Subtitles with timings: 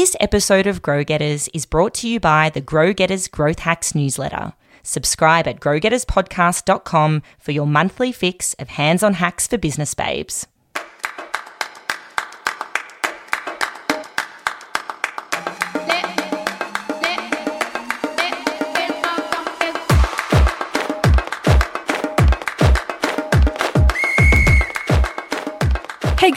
[0.00, 3.94] This episode of Grow Getters is brought to you by the Grow Getters Growth Hacks
[3.94, 4.54] newsletter.
[4.82, 10.46] Subscribe at growgetterspodcast.com for your monthly fix of hands on hacks for business babes.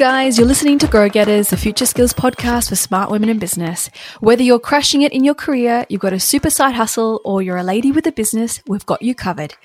[0.04, 3.90] Guys, you're listening to Grow Getters, the future skills podcast for smart women in business.
[4.20, 7.56] Whether you're crushing it in your career, you've got a super side hustle, or you're
[7.56, 9.56] a lady with a business, we've got you covered.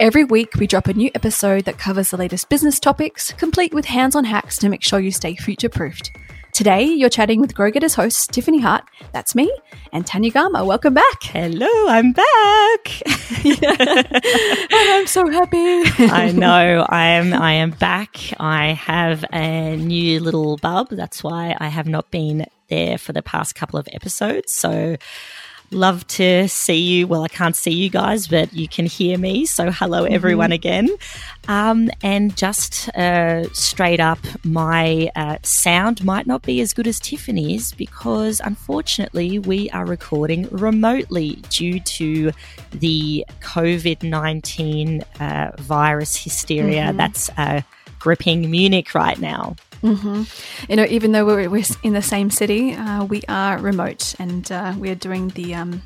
[0.00, 3.84] Every week, we drop a new episode that covers the latest business topics, complete with
[3.84, 6.10] hands on hacks to make sure you stay future proofed.
[6.54, 9.52] Today, you're chatting with Grow Getters host Tiffany Hart, that's me,
[9.92, 10.64] and Tanya Gama.
[10.64, 11.20] Welcome back.
[11.20, 13.02] Hello, I'm back.
[13.44, 15.58] And I'm so happy.
[16.12, 16.86] I know.
[16.88, 18.16] I am I am back.
[18.38, 20.90] I have a new little bub.
[20.90, 24.52] That's why I have not been there for the past couple of episodes.
[24.52, 24.96] So
[25.74, 27.06] love to see you.
[27.06, 29.44] Well, I can't see you guys, but you can hear me.
[29.46, 30.88] So, hello, everyone, again.
[31.48, 36.98] Um, and just uh, straight up, my uh, sound might not be as good as
[36.98, 42.32] Tiffany's because unfortunately, we are recording remotely due to
[42.72, 47.60] the COVID 19 uh, virus hysteria that's uh,
[47.98, 49.56] gripping Munich right now.
[49.84, 50.70] Mm-hmm.
[50.70, 54.50] You know, even though we're, we're in the same city, uh, we are remote and
[54.50, 55.82] uh, we're doing the um,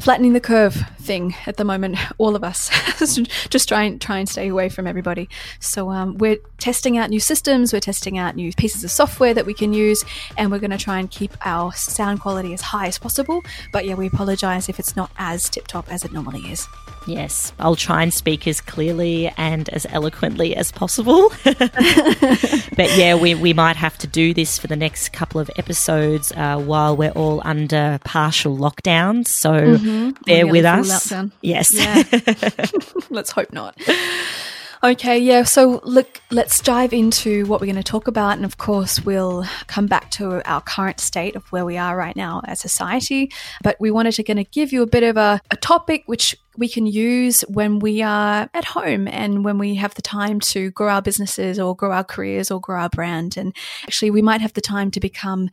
[0.00, 1.98] flattening the curve thing at the moment.
[2.18, 2.70] All of us
[3.48, 5.28] just try and try and stay away from everybody.
[5.58, 9.46] So um, we're testing out new systems, we're testing out new pieces of software that
[9.46, 10.04] we can use,
[10.36, 13.42] and we're going to try and keep our sound quality as high as possible.
[13.72, 16.68] But yeah, we apologize if it's not as tip top as it normally is.
[17.08, 21.30] Yes, I'll try and speak as clearly and as eloquently as possible.
[21.42, 26.32] but yeah, we, we might have to do this for the next couple of episodes
[26.32, 29.26] uh, while we're all under partial lockdown.
[29.26, 30.10] So mm-hmm.
[30.26, 30.97] bear with us.
[31.42, 31.72] Yes.
[31.72, 32.02] Yeah.
[33.10, 33.76] Let's hope not.
[34.82, 35.42] Okay, yeah.
[35.42, 39.44] So look, let's dive into what we're going to talk about, and of course, we'll
[39.66, 43.32] come back to our current state of where we are right now as society.
[43.60, 46.36] But we wanted to kind of give you a bit of a, a topic which
[46.56, 50.70] we can use when we are at home and when we have the time to
[50.70, 53.36] grow our businesses or grow our careers or grow our brand.
[53.36, 55.50] And actually, we might have the time to become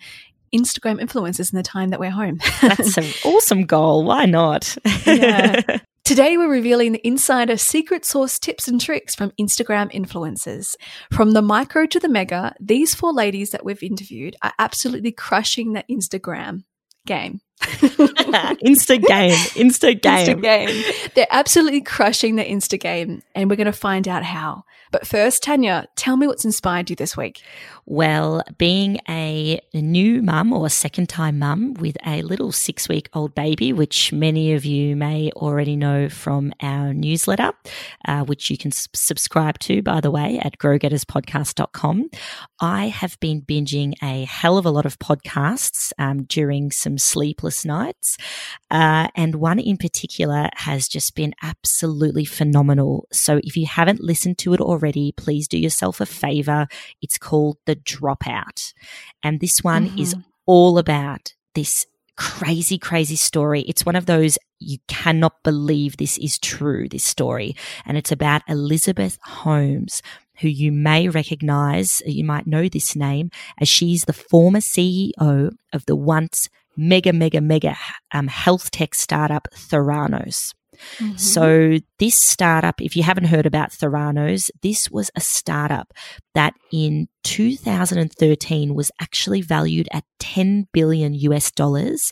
[0.54, 2.40] Instagram influencers in the time that we're home.
[2.62, 4.04] That's an awesome goal.
[4.04, 4.78] Why not?
[5.06, 5.80] yeah.
[6.06, 10.76] Today, we're revealing the insider secret source tips and tricks from Instagram influencers.
[11.12, 15.74] From the micro to the mega, these four ladies that we've interviewed are absolutely crushing
[15.74, 16.64] the Instagram
[17.08, 17.42] game.
[17.62, 19.32] Insta game.
[19.56, 20.28] Insta game.
[20.28, 21.10] Insta game.
[21.16, 24.64] They're absolutely crushing the Insta game, and we're going to find out how.
[24.96, 27.42] But first, Tanya, tell me what's inspired you this week.
[27.86, 33.36] Well, being a new mum or second time mum with a little six week old
[33.36, 37.52] baby, which many of you may already know from our newsletter,
[38.08, 42.10] uh, which you can s- subscribe to, by the way, at growgetterspodcast.com,
[42.62, 47.66] I have been binging a hell of a lot of podcasts um, during some sleepless
[47.66, 48.16] nights.
[48.72, 53.10] Uh, and one in particular has just been absolutely phenomenal.
[53.12, 56.68] So if you haven't listened to it already, please do yourself a favor.
[57.02, 58.74] It's called The Dropout.
[59.24, 60.00] And this one mm-hmm.
[60.00, 60.16] is
[60.46, 61.86] all about this
[62.18, 63.62] crazy, crazy story.
[63.62, 67.56] It's one of those you cannot believe this is true, this story.
[67.86, 70.02] And it's about Elizabeth Holmes,
[70.40, 75.86] who you may recognize, you might know this name, as she's the former CEO of
[75.86, 77.78] the once mega, mega, mega
[78.14, 80.54] um, health tech startup Theranos.
[80.98, 81.18] Mm-hmm.
[81.18, 85.94] So, this startup, if you haven't heard about Theranos, this was a startup
[86.34, 92.12] that in 2013 was actually valued at 10 billion US dollars.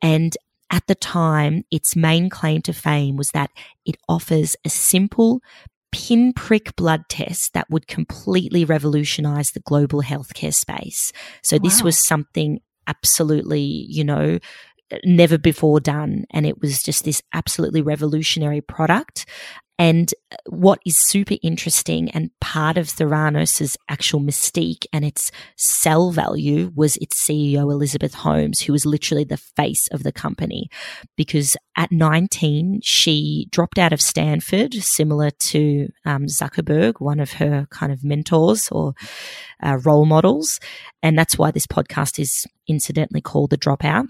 [0.00, 0.36] And
[0.70, 3.50] at the time, its main claim to fame was that
[3.84, 5.40] it offers a simple,
[5.92, 11.12] pinprick blood test that would completely revolutionize the global healthcare space.
[11.42, 11.60] So, wow.
[11.62, 14.38] this was something absolutely, you know,
[15.04, 16.24] never before done.
[16.30, 19.26] And it was just this absolutely revolutionary product.
[19.78, 20.14] And
[20.46, 26.96] what is super interesting and part of Theranos' actual mystique and its sell value was
[26.98, 30.68] its CEO, Elizabeth Holmes, who was literally the face of the company.
[31.16, 37.66] Because at 19, she dropped out of Stanford, similar to um, Zuckerberg, one of her
[37.70, 38.94] kind of mentors or
[39.64, 40.60] uh, role models.
[41.02, 44.06] And that's why this podcast is incidentally called The Dropout.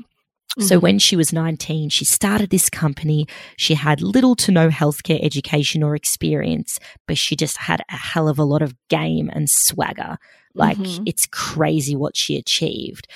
[0.58, 0.66] Mm-hmm.
[0.66, 3.26] So when she was 19, she started this company.
[3.56, 6.78] She had little to no healthcare education or experience,
[7.08, 10.18] but she just had a hell of a lot of game and swagger.
[10.54, 11.04] Like mm-hmm.
[11.06, 13.06] it's crazy what she achieved.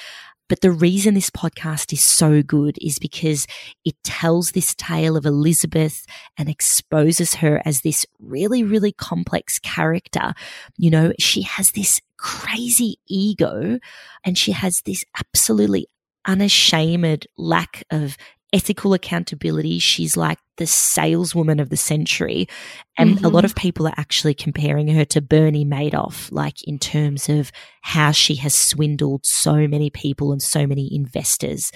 [0.48, 3.46] But the reason this podcast is so good is because
[3.84, 6.06] it tells this tale of Elizabeth
[6.38, 10.34] and exposes her as this really, really complex character.
[10.78, 13.80] You know, she has this crazy ego
[14.24, 15.88] and she has this absolutely
[16.26, 18.16] unashamed lack of
[18.52, 19.78] ethical accountability.
[19.78, 22.48] She's like the saleswoman of the century.
[22.96, 23.24] And mm-hmm.
[23.24, 23.46] a lot mm-hmm.
[23.46, 27.52] of people are actually comparing her to Bernie Madoff, like in terms of
[27.82, 31.72] how she has swindled so many people and so many investors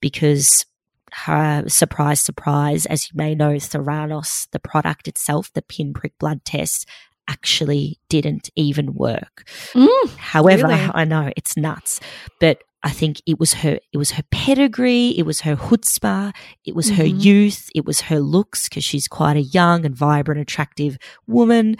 [0.00, 0.66] because
[1.12, 6.88] her surprise, surprise, as you may know, Theranos, the product itself, the pinprick blood test,
[7.28, 9.44] actually didn't even work.
[9.74, 10.90] Mm, However, really?
[10.94, 12.00] I know it's nuts,
[12.40, 16.34] but I think it was her, it was her pedigree, it was her chutzpah,
[16.64, 16.96] it was mm-hmm.
[16.96, 21.76] her youth, it was her looks because she's quite a young and vibrant, attractive woman.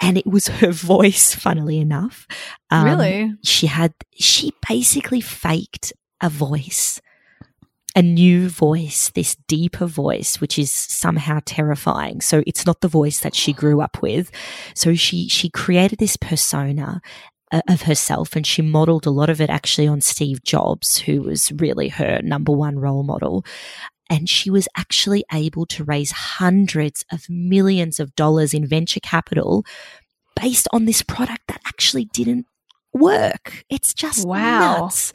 [0.00, 2.26] And it was her voice, funnily enough.
[2.70, 3.34] Um, really?
[3.42, 7.00] She had, she basically faked a voice
[7.98, 12.20] a new voice, this deeper voice, which is somehow terrifying.
[12.20, 14.30] So it's not the voice that she grew up with.
[14.74, 17.00] So she, she created this persona
[17.52, 21.52] of herself and she modeled a lot of it actually on Steve Jobs, who was
[21.52, 23.44] really her number one role model.
[24.10, 29.64] And she was actually able to raise hundreds of millions of dollars in venture capital
[30.40, 32.46] based on this product that actually didn't
[32.92, 33.64] work.
[33.68, 34.80] It's just wow.
[34.80, 35.12] nuts.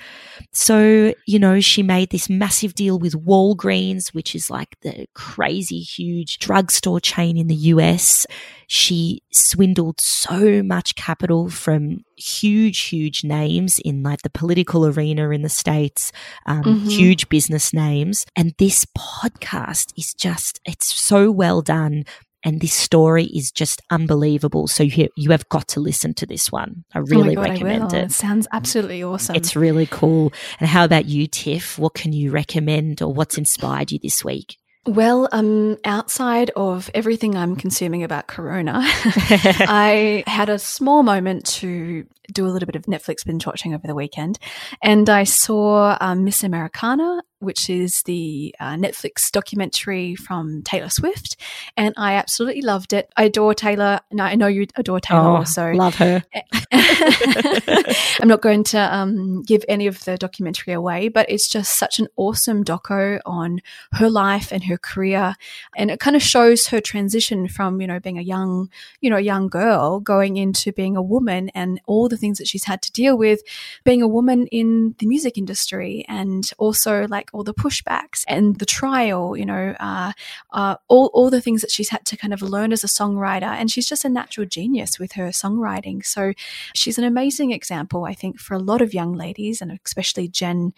[0.52, 5.80] So, you know, she made this massive deal with Walgreens, which is like the crazy
[5.80, 8.26] huge drugstore chain in the US.
[8.68, 15.42] She swindled so much capital from huge, huge names in like the political arena in
[15.42, 16.12] the States,
[16.46, 16.90] um, mm-hmm.
[16.90, 18.26] huge business names.
[18.36, 22.06] And this podcast is just, it's so well done
[22.44, 24.68] and this story is just unbelievable.
[24.68, 26.84] So you, you have got to listen to this one.
[26.94, 28.04] I oh really oh God, recommend I it.
[28.06, 29.36] It sounds absolutely awesome.
[29.36, 30.34] It's really cool.
[30.60, 31.80] And how about you, Tiff?
[31.80, 34.58] What can you recommend or what's inspired you this week?
[34.86, 42.06] Well, um, outside of everything I'm consuming about Corona, I had a small moment to
[42.32, 44.40] do a little bit of Netflix binge watching over the weekend,
[44.82, 51.36] and I saw um, Miss Americana which is the uh, Netflix documentary from Taylor Swift,
[51.78, 53.12] and I absolutely loved it.
[53.18, 55.72] I adore Taylor, and I know you adore Taylor oh, also.
[55.74, 56.24] Love her.
[56.72, 62.00] I'm not going to um, give any of the documentary away, but it's just such
[62.00, 63.60] an awesome doco on
[63.94, 65.36] her life and her career,
[65.76, 68.70] and it kind of shows her transition from you know being a young,
[69.02, 72.66] you know, young girl going into being a woman and all the things that she's
[72.66, 73.42] had to deal with,
[73.84, 78.66] being a woman in the music industry, and also like all the pushbacks and the
[78.66, 80.12] trial, you know, uh,
[80.52, 83.54] uh, all, all the things that she's had to kind of learn as a songwriter.
[83.60, 86.06] And she's just a natural genius with her songwriting.
[86.06, 86.34] So
[86.74, 90.74] she's an amazing example, I think, for a lot of young ladies and especially Gen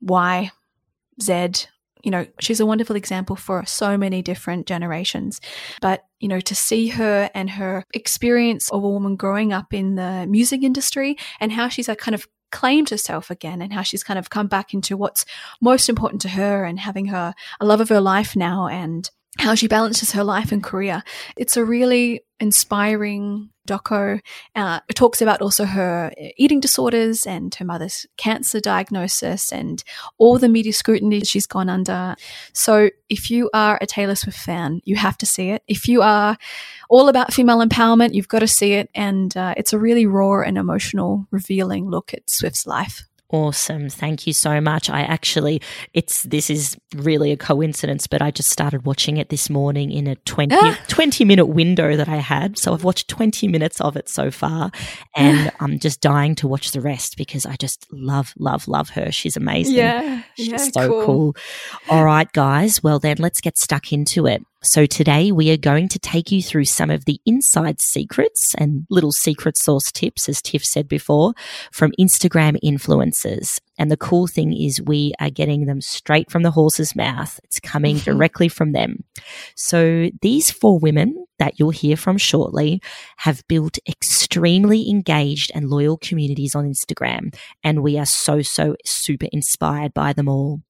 [0.00, 0.50] Y,
[1.20, 1.66] Z,
[2.02, 5.40] you know, she's a wonderful example for so many different generations.
[5.80, 9.96] But, you know, to see her and her experience of a woman growing up in
[9.96, 14.02] the music industry and how she's a kind of claimed herself again and how she's
[14.02, 15.24] kind of come back into what's
[15.60, 19.54] most important to her and having her a love of her life now and how
[19.54, 21.02] she balances her life and career.
[21.36, 24.20] It's a really inspiring doco.
[24.56, 29.84] Uh, it talks about also her eating disorders and her mother's cancer diagnosis and
[30.18, 32.16] all the media scrutiny she's gone under.
[32.52, 35.62] So if you are a Taylor Swift fan, you have to see it.
[35.68, 36.36] If you are
[36.88, 38.90] all about female empowerment, you've got to see it.
[38.94, 43.04] And uh, it's a really raw and emotional, revealing look at Swift's life.
[43.32, 43.88] Awesome.
[43.88, 44.90] Thank you so much.
[44.90, 45.62] I actually,
[45.94, 50.08] it's, this is really a coincidence, but I just started watching it this morning in
[50.08, 50.78] a 20, ah.
[50.88, 52.58] 20 minute window that I had.
[52.58, 54.72] So I've watched 20 minutes of it so far
[55.14, 59.12] and I'm just dying to watch the rest because I just love, love, love her.
[59.12, 59.76] She's amazing.
[59.76, 60.22] Yeah.
[60.36, 61.06] She's yeah, so cool.
[61.06, 61.36] cool.
[61.88, 62.82] All right, guys.
[62.82, 64.44] Well, then let's get stuck into it.
[64.62, 68.86] So today we are going to take you through some of the inside secrets and
[68.90, 71.32] little secret source tips, as Tiff said before,
[71.72, 73.58] from Instagram influencers.
[73.78, 77.40] And the cool thing is we are getting them straight from the horse's mouth.
[77.44, 78.10] It's coming mm-hmm.
[78.10, 79.02] directly from them.
[79.56, 82.80] So these four women that you'll hear from shortly
[83.16, 87.34] have built extremely engaged and loyal communities on Instagram.
[87.64, 90.60] And we are so, so super inspired by them all.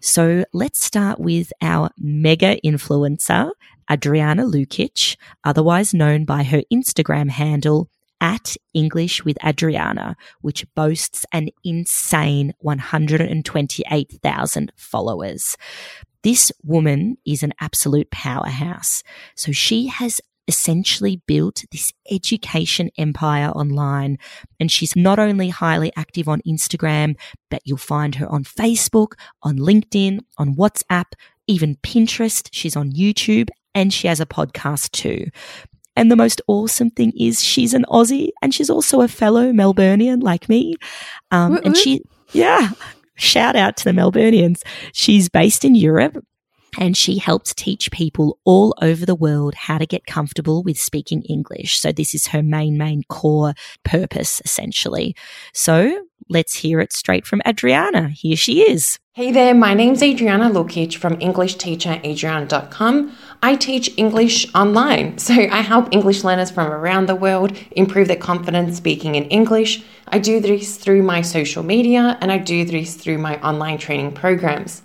[0.00, 3.52] So let's start with our mega influencer,
[3.90, 7.88] Adriana Lukic, otherwise known by her Instagram handle
[8.20, 15.56] at English with Adriana, which boasts an insane 128,000 followers.
[16.24, 19.02] This woman is an absolute powerhouse.
[19.36, 24.18] So she has essentially built this education empire online.
[24.58, 27.16] And she's not only highly active on Instagram,
[27.50, 29.12] but you'll find her on Facebook,
[29.42, 31.12] on LinkedIn, on WhatsApp,
[31.46, 32.48] even Pinterest.
[32.52, 35.26] She's on YouTube and she has a podcast too.
[35.96, 40.22] And the most awesome thing is she's an Aussie and she's also a fellow Melburnian
[40.22, 40.74] like me.
[41.30, 42.02] Um, and she,
[42.32, 42.70] yeah,
[43.16, 44.62] shout out to the Melburnians.
[44.92, 46.24] She's based in Europe
[46.78, 51.22] and she helps teach people all over the world how to get comfortable with speaking
[51.22, 51.80] English.
[51.80, 53.54] So this is her main, main core
[53.84, 55.14] purpose, essentially.
[55.52, 58.08] So let's hear it straight from Adriana.
[58.08, 58.98] Here she is.
[59.12, 63.16] Hey there, my name's Adriana Lukic from EnglishTeacherAdriana.com.
[63.42, 68.16] I teach English online, so I help English learners from around the world improve their
[68.16, 69.82] confidence speaking in English.
[70.08, 74.12] I do this through my social media and I do this through my online training
[74.12, 74.82] programs.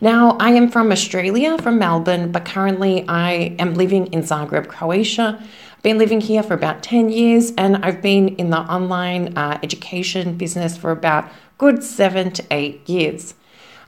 [0.00, 5.38] Now, I am from Australia, from Melbourne, but currently I am living in Zagreb, Croatia.
[5.40, 9.60] I've been living here for about 10 years and I've been in the online uh,
[9.62, 13.34] education business for about good seven to eight years.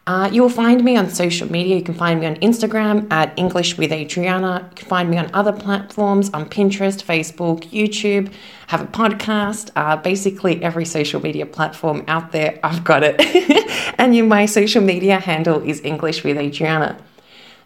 [0.07, 1.77] Uh, you'll find me on social media.
[1.77, 4.69] You can find me on Instagram at English with Adriana.
[4.71, 8.31] You can find me on other platforms on Pinterest, Facebook, YouTube.
[8.67, 9.71] Have a podcast.
[9.75, 13.17] Uh, basically, every social media platform out there, I've got it.
[13.99, 16.99] and you, my social media handle is English with Adriana.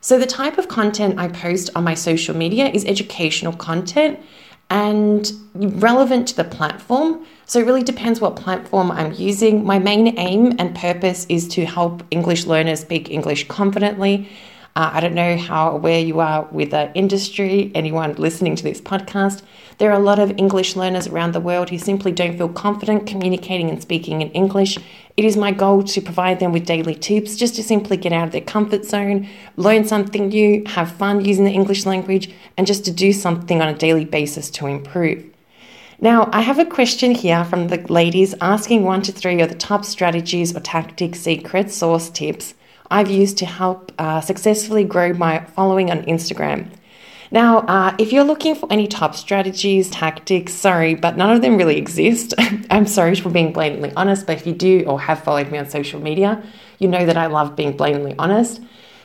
[0.00, 4.20] So, the type of content I post on my social media is educational content
[4.70, 7.24] and relevant to the platform.
[7.46, 9.64] So it really depends what platform I'm using.
[9.64, 14.28] My main aim and purpose is to help English learners speak English confidently.
[14.78, 18.80] Uh, I don't know how aware you are with the industry, anyone listening to this
[18.80, 19.42] podcast.
[19.78, 23.08] There are a lot of English learners around the world who simply don't feel confident
[23.08, 24.78] communicating and speaking in English.
[25.16, 28.26] It is my goal to provide them with daily tips just to simply get out
[28.26, 32.84] of their comfort zone, learn something new, have fun using the English language, and just
[32.84, 35.24] to do something on a daily basis to improve.
[36.00, 39.56] Now, I have a question here from the ladies asking one to three of the
[39.56, 42.54] top strategies or tactics, secret source tips
[42.90, 46.70] I've used to help uh, successfully grow my following on Instagram.
[47.30, 51.58] Now, uh, if you're looking for any top strategies, tactics, sorry, but none of them
[51.58, 52.32] really exist.
[52.70, 55.68] I'm sorry for being blatantly honest, but if you do or have followed me on
[55.68, 56.42] social media,
[56.78, 58.62] you know that I love being blatantly honest.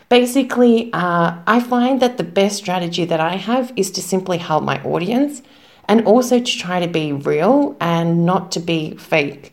[0.07, 4.63] Basically, uh, I find that the best strategy that I have is to simply help
[4.63, 5.41] my audience
[5.89, 9.52] and also to try to be real and not to be fake.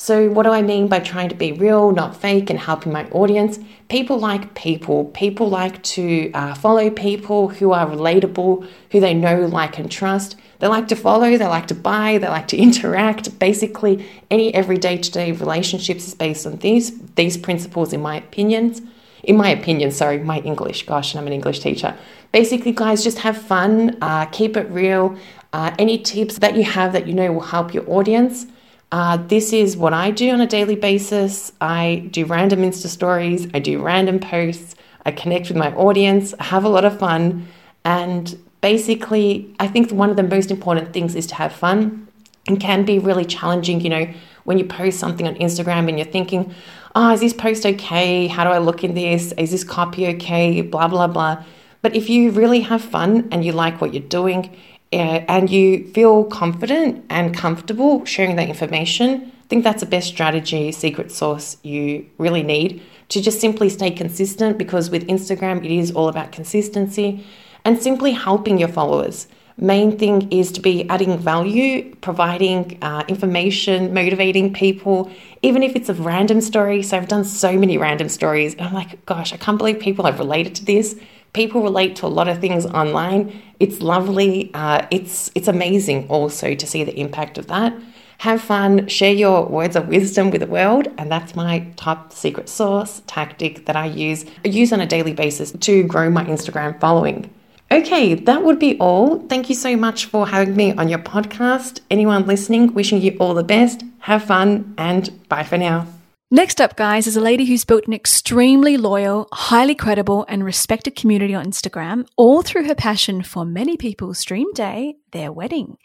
[0.00, 3.08] So, what do I mean by trying to be real, not fake, and helping my
[3.10, 3.58] audience?
[3.88, 5.06] People like people.
[5.06, 10.36] People like to uh, follow people who are relatable, who they know, like, and trust.
[10.60, 13.40] They like to follow, they like to buy, they like to interact.
[13.40, 18.80] Basically, any everyday to day relationships is based on these these principles, in my opinions.
[19.24, 20.86] In my opinion, sorry, my English.
[20.86, 21.96] Gosh, and I'm an English teacher.
[22.30, 25.18] Basically, guys, just have fun, uh, keep it real.
[25.52, 28.46] Uh, any tips that you have that you know will help your audience
[28.90, 31.52] uh, this is what I do on a daily basis.
[31.60, 36.44] I do random Insta stories, I do random posts, I connect with my audience, I
[36.44, 37.48] have a lot of fun.
[37.84, 42.08] And basically, I think one of the most important things is to have fun
[42.46, 44.06] and can be really challenging, you know,
[44.44, 46.54] when you post something on Instagram and you're thinking,
[46.94, 48.26] oh, is this post okay?
[48.26, 49.32] How do I look in this?
[49.32, 50.62] Is this copy okay?
[50.62, 51.44] Blah, blah, blah.
[51.82, 54.56] But if you really have fun and you like what you're doing,
[54.92, 60.72] and you feel confident and comfortable sharing that information, I think that's the best strategy,
[60.72, 65.90] secret source you really need to just simply stay consistent because with Instagram, it is
[65.92, 67.24] all about consistency
[67.64, 69.28] and simply helping your followers.
[69.56, 75.10] Main thing is to be adding value, providing uh, information, motivating people,
[75.42, 76.80] even if it's a random story.
[76.82, 80.04] So I've done so many random stories, and I'm like, gosh, I can't believe people
[80.04, 80.94] have related to this
[81.32, 83.40] people relate to a lot of things online.
[83.60, 84.50] It's lovely.
[84.54, 87.74] Uh, it's it's amazing also to see the impact of that.
[88.18, 92.48] Have fun, share your words of wisdom with the world, and that's my top secret
[92.48, 96.80] sauce tactic that I use I use on a daily basis to grow my Instagram
[96.80, 97.30] following.
[97.70, 99.20] Okay, that would be all.
[99.28, 101.80] Thank you so much for having me on your podcast.
[101.90, 103.84] Anyone listening, wishing you all the best.
[104.00, 105.86] Have fun and bye for now.
[106.30, 110.94] Next up, guys, is a lady who's built an extremely loyal, highly credible, and respected
[110.94, 115.78] community on Instagram, all through her passion for many people's dream day, their wedding.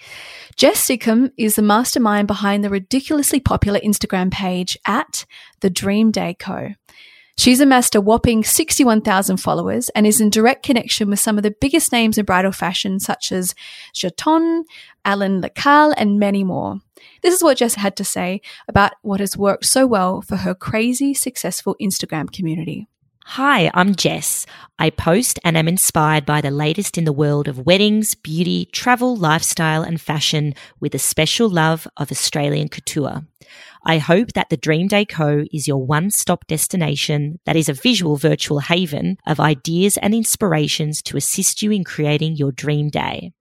[0.57, 5.25] Jess Sickham is the mastermind behind the ridiculously popular Instagram page at
[5.61, 6.71] The Dream Day Co.
[7.37, 11.55] She's amassed a whopping 61,000 followers and is in direct connection with some of the
[11.61, 13.55] biggest names in bridal fashion, such as
[13.95, 14.63] J'Aton,
[15.05, 16.81] Alain Lacalle, and many more.
[17.23, 20.53] This is what Jess had to say about what has worked so well for her
[20.53, 22.89] crazy successful Instagram community.
[23.25, 24.45] Hi, I'm Jess.
[24.77, 29.15] I post and am inspired by the latest in the world of weddings, beauty, travel,
[29.15, 33.21] lifestyle, and fashion with a special love of Australian couture.
[33.85, 37.73] I hope that the Dream Day Co is your one stop destination that is a
[37.73, 43.31] visual virtual haven of ideas and inspirations to assist you in creating your dream day.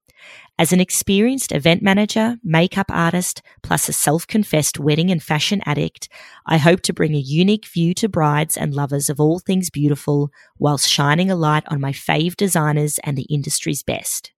[0.63, 6.09] As an experienced event manager, makeup artist, plus a self confessed wedding and fashion addict,
[6.47, 10.31] I hope to bring a unique view to brides and lovers of all things beautiful
[10.61, 14.31] whilst shining a light on my fave designers and the industry's best.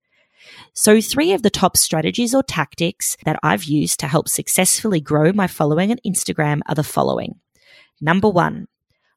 [0.72, 5.30] So, three of the top strategies or tactics that I've used to help successfully grow
[5.30, 7.38] my following on Instagram are the following.
[8.00, 8.66] Number one,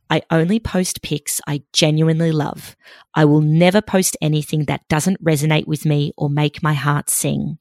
[0.09, 2.75] I only post pics I genuinely love.
[3.13, 7.57] I will never post anything that doesn't resonate with me or make my heart sing.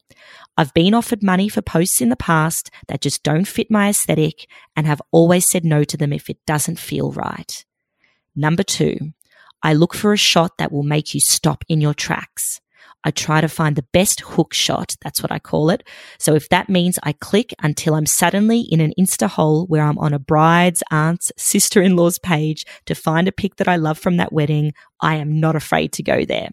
[0.57, 4.47] I've been offered money for posts in the past that just don't fit my aesthetic
[4.75, 7.65] and have always said no to them if it doesn't feel right.
[8.35, 9.13] Number two,
[9.63, 12.61] I look for a shot that will make you stop in your tracks.
[13.05, 14.97] I try to find the best hook shot.
[15.03, 15.87] That's what I call it.
[16.19, 19.99] So if that means I click until I'm suddenly in an Insta hole where I'm
[19.99, 23.99] on a bride's, aunt's, sister in law's page to find a pic that I love
[23.99, 26.51] from that wedding, I am not afraid to go there.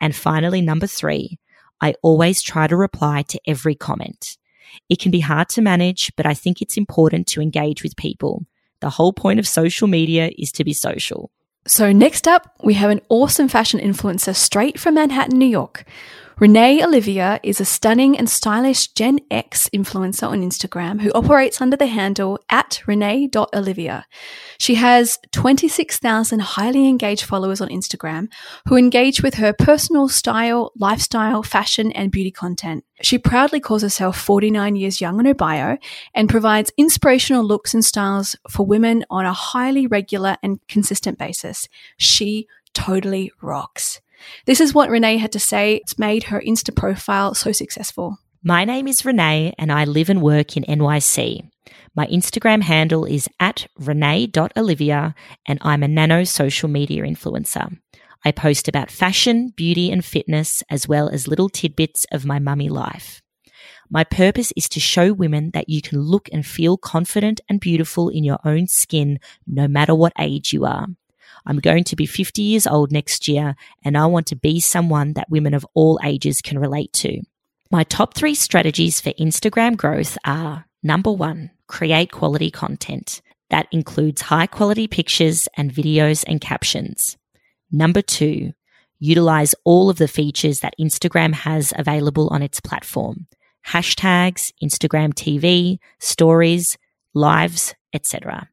[0.00, 1.38] And finally, number three,
[1.80, 4.36] I always try to reply to every comment.
[4.88, 8.44] It can be hard to manage, but I think it's important to engage with people.
[8.80, 11.30] The whole point of social media is to be social.
[11.66, 15.84] So, next up, we have an awesome fashion influencer straight from Manhattan, New York.
[16.40, 21.76] Renee Olivia is a stunning and stylish Gen X influencer on Instagram who operates under
[21.76, 24.06] the handle at renee.olivia.
[24.56, 28.28] She has 26,000 highly engaged followers on Instagram
[28.66, 32.86] who engage with her personal style, lifestyle, fashion, and beauty content.
[33.02, 35.76] She proudly calls herself 49 years young on her bio
[36.14, 41.68] and provides inspirational looks and styles for women on a highly regular and consistent basis.
[41.98, 44.00] She totally rocks.
[44.46, 45.76] This is what Renee had to say.
[45.76, 48.18] It's made her Insta profile so successful.
[48.42, 51.48] My name is Renee and I live and work in NYC.
[51.94, 55.14] My Instagram handle is at renee.olivia
[55.46, 57.76] and I'm a nano social media influencer.
[58.24, 62.68] I post about fashion, beauty, and fitness, as well as little tidbits of my mummy
[62.68, 63.22] life.
[63.90, 68.08] My purpose is to show women that you can look and feel confident and beautiful
[68.08, 70.86] in your own skin, no matter what age you are.
[71.46, 75.14] I'm going to be 50 years old next year and I want to be someone
[75.14, 77.20] that women of all ages can relate to.
[77.70, 83.22] My top three strategies for Instagram growth are number one, create quality content.
[83.50, 87.16] That includes high quality pictures and videos and captions.
[87.70, 88.52] Number two,
[88.98, 93.26] utilize all of the features that Instagram has available on its platform.
[93.66, 96.78] Hashtags, Instagram TV, stories,
[97.14, 98.48] lives, etc.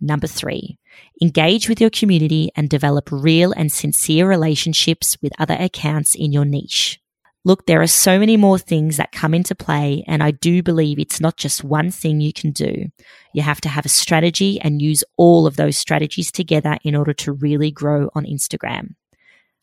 [0.00, 0.78] Number three,
[1.20, 6.44] engage with your community and develop real and sincere relationships with other accounts in your
[6.44, 7.00] niche.
[7.44, 11.00] Look, there are so many more things that come into play, and I do believe
[11.00, 12.86] it's not just one thing you can do.
[13.34, 17.12] You have to have a strategy and use all of those strategies together in order
[17.14, 18.94] to really grow on Instagram.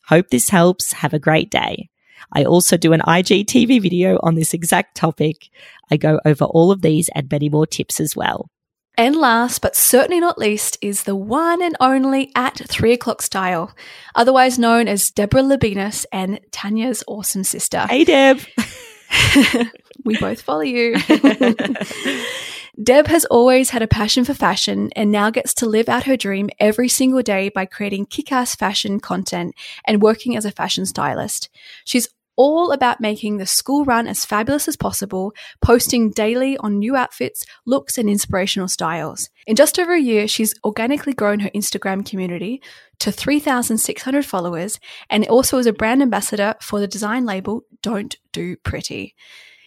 [0.06, 0.92] Hope this helps.
[0.92, 1.88] Have a great day.
[2.32, 5.48] I also do an IGTV video on this exact topic.
[5.90, 8.50] I go over all of these and many more tips as well.
[9.00, 13.74] And last but certainly not least is the one and only at three o'clock style,
[14.14, 17.86] otherwise known as Deborah Labinas and Tanya's awesome sister.
[17.88, 18.40] Hey, Deb.
[20.04, 20.96] we both follow you.
[22.82, 26.18] Deb has always had a passion for fashion and now gets to live out her
[26.18, 29.54] dream every single day by creating kick ass fashion content
[29.86, 31.48] and working as a fashion stylist.
[31.86, 32.06] She's
[32.40, 37.44] all about making the school run as fabulous as possible, posting daily on new outfits,
[37.66, 39.28] looks, and inspirational styles.
[39.46, 42.62] In just over a year, she's organically grown her Instagram community
[43.00, 48.56] to 3,600 followers and also is a brand ambassador for the design label Don't Do
[48.56, 49.14] Pretty.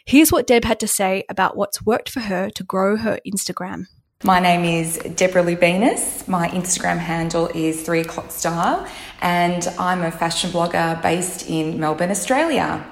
[0.08, 3.84] Here's what Deb had to say about what's worked for her to grow her Instagram.
[4.26, 6.26] My name is Deborah Lubinas.
[6.30, 8.88] My Instagram handle is 3 o'clock style,
[9.20, 12.86] and I'm a fashion blogger based in Melbourne, Australia.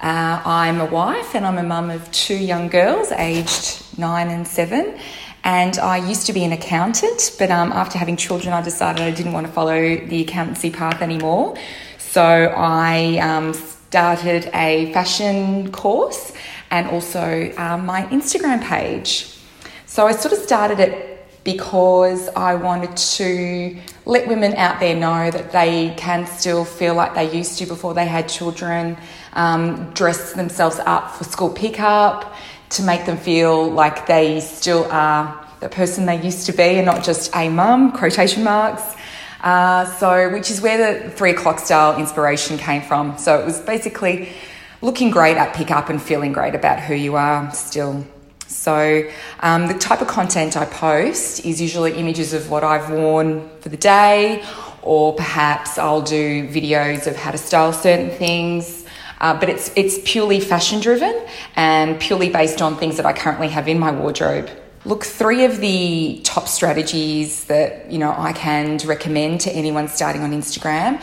[0.00, 4.48] Uh, I'm a wife and I'm a mum of two young girls, aged nine and
[4.48, 4.98] seven.
[5.44, 9.10] And I used to be an accountant, but um, after having children, I decided I
[9.10, 11.54] didn't want to follow the accountancy path anymore.
[11.98, 16.32] So I um, started a fashion course
[16.70, 19.31] and also um, my Instagram page.
[19.92, 23.76] So I sort of started it because I wanted to
[24.06, 27.92] let women out there know that they can still feel like they used to before
[27.92, 28.96] they had children,
[29.34, 32.34] um, dress themselves up for school pickup,
[32.70, 36.86] to make them feel like they still are the person they used to be and
[36.86, 38.96] not just a mum, quotation marks.
[39.42, 43.18] Uh, so, which is where the three o'clock style inspiration came from.
[43.18, 44.30] So it was basically
[44.80, 48.06] looking great at pickup and feeling great about who you are still.
[48.54, 49.08] So,
[49.40, 53.68] um, the type of content I post is usually images of what I've worn for
[53.68, 54.44] the day,
[54.82, 58.84] or perhaps I'll do videos of how to style certain things.
[59.20, 61.14] Uh, but it's it's purely fashion driven
[61.54, 64.50] and purely based on things that I currently have in my wardrobe.
[64.84, 70.22] Look, three of the top strategies that you know I can recommend to anyone starting
[70.22, 71.00] on Instagram.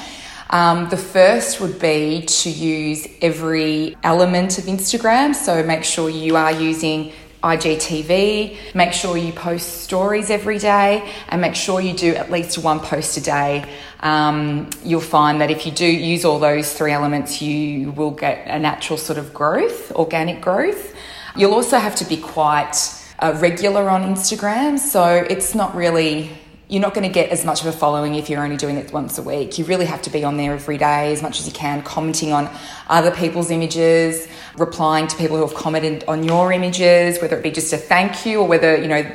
[0.49, 5.33] Um, the first would be to use every element of Instagram.
[5.33, 11.41] So make sure you are using IGTV, make sure you post stories every day, and
[11.41, 13.69] make sure you do at least one post a day.
[14.01, 18.47] Um, you'll find that if you do use all those three elements, you will get
[18.47, 20.95] a natural sort of growth, organic growth.
[21.35, 22.75] You'll also have to be quite
[23.19, 26.31] uh, regular on Instagram, so it's not really
[26.69, 28.93] you're not going to get as much of a following if you're only doing it
[28.93, 29.57] once a week.
[29.57, 32.31] You really have to be on there every day as much as you can, commenting
[32.31, 32.47] on
[32.87, 37.49] other people's images, replying to people who have commented on your images, whether it be
[37.49, 39.11] just a thank you or whether, you know,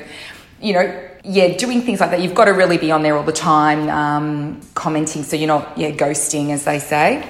[0.60, 2.20] you know, yeah, doing things like that.
[2.20, 5.78] You've got to really be on there all the time, um, commenting so you're not,
[5.78, 7.28] yeah, ghosting, as they say.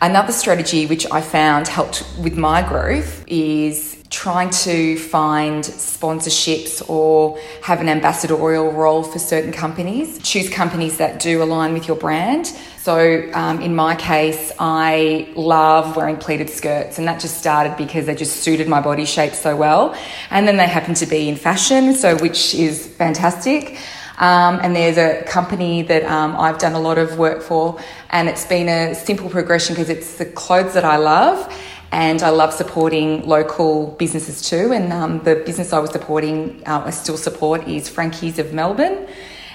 [0.00, 7.38] Another strategy which I found helped with my growth is trying to find sponsorships or
[7.62, 10.18] have an ambassadorial role for certain companies.
[10.22, 12.46] Choose companies that do align with your brand.
[12.78, 18.06] So, um, in my case, I love wearing pleated skirts, and that just started because
[18.06, 19.94] they just suited my body shape so well.
[20.30, 23.78] And then they happen to be in fashion, so which is fantastic.
[24.18, 27.78] Um, and there's a company that um, I've done a lot of work for,
[28.10, 31.52] and it's been a simple progression because it's the clothes that I love
[31.92, 34.72] and I love supporting local businesses too.
[34.72, 39.06] And um, the business I was supporting, uh, I still support, is Frankie's of Melbourne,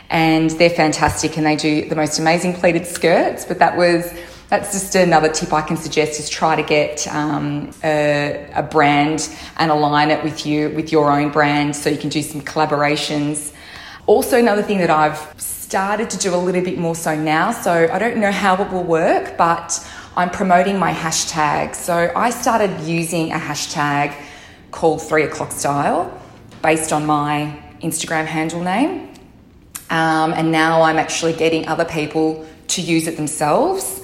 [0.09, 3.45] and they're fantastic and they do the most amazing pleated skirts.
[3.45, 4.11] But that was
[4.49, 9.27] that's just another tip I can suggest is try to get um, a, a, brand
[9.57, 13.51] and align it with you with your own brand so you can do some collaborations.
[14.05, 17.51] Also, another thing that I've started to do a little bit more so now.
[17.51, 19.79] So I don't know how it will work, but
[20.15, 21.73] I'm promoting my hashtag.
[21.73, 24.15] So I started using a hashtag
[24.69, 26.21] called three o'clock style
[26.61, 29.11] based on my Instagram handle name.
[29.89, 34.01] Um, and now I'm actually getting other people to use it themselves.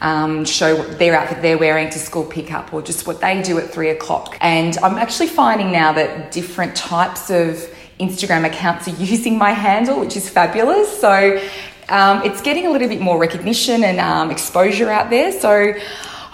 [0.00, 3.56] Um, show what their outfit they're wearing to school pickup or just what they do
[3.58, 4.36] at three o'clock.
[4.40, 10.00] And I'm actually finding now that different types of Instagram accounts are using my handle,
[10.00, 11.00] which is fabulous.
[11.00, 11.40] So
[11.88, 15.32] um, it's getting a little bit more recognition and um, exposure out there.
[15.32, 15.74] So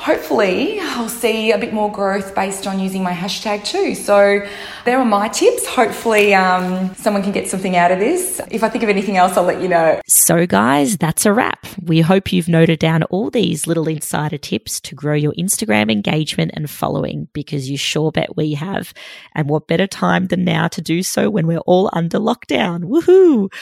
[0.09, 3.95] hopefully I'll see a bit more growth based on using my hashtag too.
[3.95, 4.41] So
[4.87, 5.67] there are my tips.
[5.67, 8.41] Hopefully um, someone can get something out of this.
[8.51, 10.01] If I think of anything else, I'll let you know.
[10.07, 11.67] So guys, that's a wrap.
[11.83, 16.53] We hope you've noted down all these little insider tips to grow your Instagram engagement
[16.55, 18.95] and following because you sure bet we have.
[19.35, 22.85] And what better time than now to do so when we're all under lockdown?
[22.85, 23.53] Woohoo!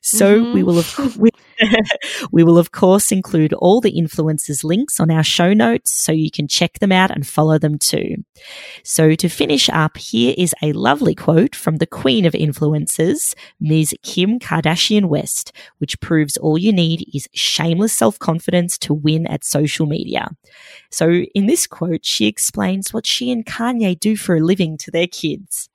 [0.00, 0.54] So mm-hmm.
[0.54, 1.18] we will have
[2.32, 6.30] we will of course include all the influencers links on our show notes so you
[6.30, 8.16] can check them out and follow them too.
[8.84, 13.94] So to finish up, here is a lovely quote from the queen of influencers, Ms.
[14.02, 19.86] Kim Kardashian West, which proves all you need is shameless self-confidence to win at social
[19.86, 20.28] media.
[20.90, 24.90] So in this quote, she explains what she and Kanye do for a living to
[24.90, 25.68] their kids.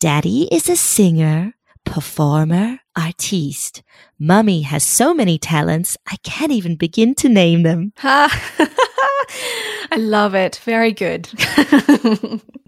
[0.00, 3.82] Daddy is a singer, performer, artiste.
[4.18, 7.92] Mummy has so many talents, I can't even begin to name them.
[8.02, 10.56] I love it.
[10.64, 11.28] Very good.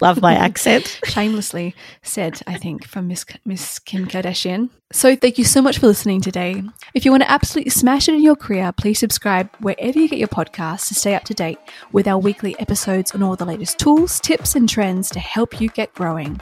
[0.00, 1.00] love my accent.
[1.04, 4.70] Shamelessly said, I think, from Miss Miss Kim Kardashian.
[4.92, 6.62] So thank you so much for listening today.
[6.94, 10.20] If you want to absolutely smash it in your career, please subscribe wherever you get
[10.20, 11.58] your podcasts to stay up to date
[11.90, 15.70] with our weekly episodes on all the latest tools, tips, and trends to help you
[15.70, 16.40] get growing.